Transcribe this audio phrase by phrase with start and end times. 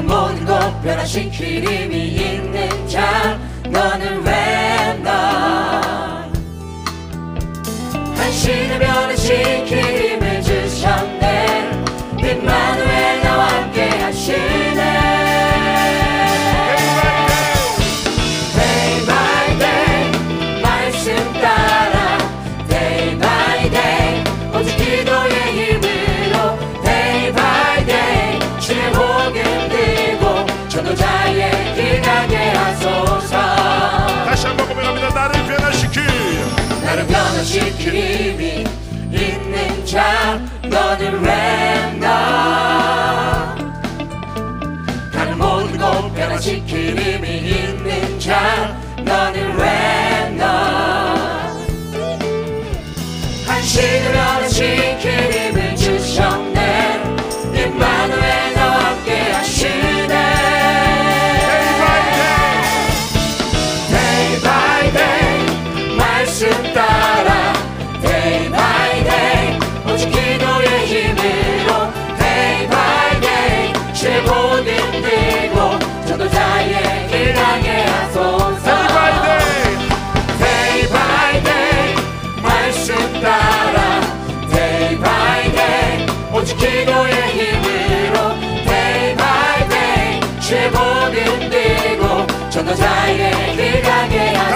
[0.00, 3.38] 나는 모든 것 변하신 기림이 있는 자.
[3.64, 6.28] 너는 왜나
[8.16, 11.70] 한신의 변하신 기림을 주셨네.
[12.16, 14.49] 빛만누엘 나와 함께 하신
[41.26, 41.49] around.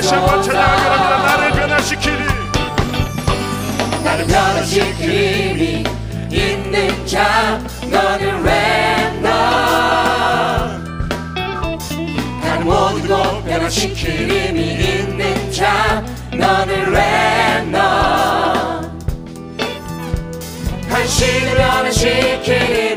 [0.00, 1.18] 다시 한번 찬양하기를 합니다.
[1.26, 2.16] 나를 변화시키리.
[4.02, 5.84] 나를 변화시키리.
[6.32, 9.28] 있는 자 너는 랜너
[12.42, 14.50] 나를 모든 곳 변화시키리.
[14.50, 17.78] 있는 자 너는 랜너
[20.88, 22.89] 한시을 변화시키리.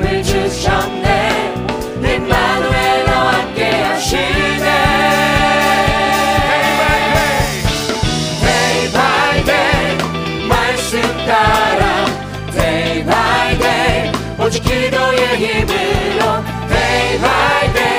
[11.25, 12.05] 따라
[12.51, 17.92] day by day 오직 기도의 힘으로 day by day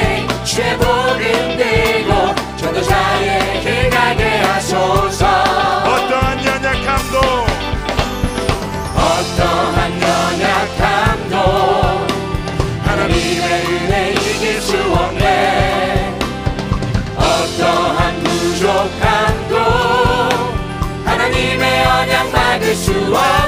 [22.75, 23.44] Yeshua.